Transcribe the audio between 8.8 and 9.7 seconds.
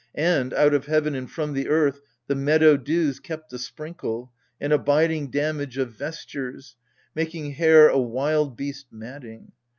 matting.